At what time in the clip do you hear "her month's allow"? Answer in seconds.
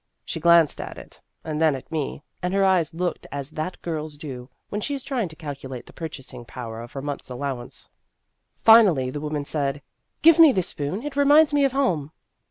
6.93-7.59